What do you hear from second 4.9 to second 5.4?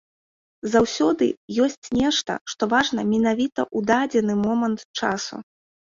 часу.